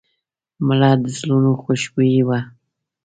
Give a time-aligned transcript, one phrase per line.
[0.65, 2.39] مړه د زړونو خوشبويي وه